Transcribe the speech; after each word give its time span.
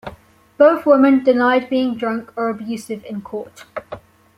Both 0.57 0.87
women 0.87 1.23
denied 1.23 1.69
being 1.69 1.93
drunk 1.95 2.33
or 2.35 2.49
abusive 2.49 3.05
in 3.05 3.21
court. 3.21 3.65